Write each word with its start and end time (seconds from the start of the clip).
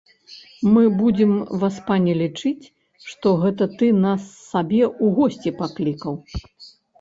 Мы 0.75 0.83
будзем, 1.01 1.33
васпане, 1.63 2.13
лічыць, 2.21 2.65
што 3.09 3.35
гэта 3.43 3.63
ты 3.77 3.91
нас 4.07 4.21
сабе 4.51 4.81
ў 4.87 5.05
госці 5.21 5.55
паклікаў. 5.61 6.13